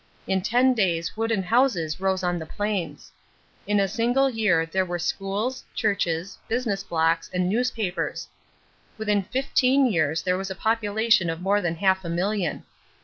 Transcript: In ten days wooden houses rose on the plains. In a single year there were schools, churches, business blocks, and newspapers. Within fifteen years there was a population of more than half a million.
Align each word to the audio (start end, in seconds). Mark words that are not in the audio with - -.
In 0.25 0.41
ten 0.41 0.73
days 0.73 1.15
wooden 1.15 1.43
houses 1.43 2.01
rose 2.01 2.23
on 2.23 2.39
the 2.39 2.45
plains. 2.47 3.11
In 3.67 3.79
a 3.79 3.87
single 3.87 4.31
year 4.31 4.65
there 4.65 4.83
were 4.83 4.97
schools, 4.97 5.63
churches, 5.75 6.39
business 6.47 6.81
blocks, 6.83 7.29
and 7.31 7.47
newspapers. 7.47 8.27
Within 8.97 9.21
fifteen 9.21 9.85
years 9.85 10.23
there 10.23 10.39
was 10.39 10.49
a 10.49 10.55
population 10.55 11.29
of 11.29 11.39
more 11.39 11.61
than 11.61 11.75
half 11.75 12.03
a 12.03 12.09
million. 12.09 12.63